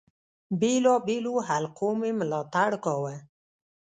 بېلو 0.59 0.95
بېلو 1.07 1.33
حلقو 1.47 1.89
مي 1.99 2.11
ملاتړ 2.19 2.71
کاوه. 2.83 3.15